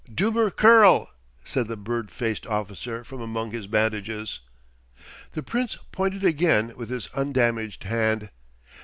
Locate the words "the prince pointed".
5.33-6.23